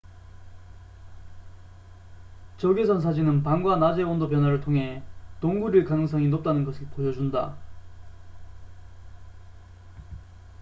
적외선 2.57 2.99
사진은 3.01 3.43
밤과 3.43 3.75
낮의 3.75 4.03
온도 4.03 4.27
변화를 4.27 4.59
통해 4.59 5.03
동굴일 5.41 5.85
가능성이 5.85 6.27
높다는 6.29 6.65
것을 6.65 6.87
보여준다 6.87 7.55